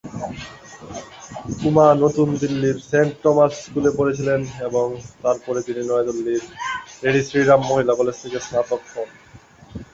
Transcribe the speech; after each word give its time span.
উমা 1.67 1.87
নতুন 2.03 2.27
দিল্লির 2.41 2.77
Saint 2.89 3.13
Thomas 3.23 3.51
স্কুলে 3.63 3.91
পড়েছিলেন 3.97 4.41
এবং 4.67 4.87
তারপরে 5.23 5.59
তিনি 5.67 5.81
নয়াদিল্লির 5.83 6.43
লেডি 7.01 7.21
শ্রী 7.27 7.41
রাম 7.41 7.61
মহিলা 7.69 7.93
কলেজ 7.99 8.15
থেকে 8.23 8.39
স্নাতক 8.45 8.81
হন। 8.91 9.09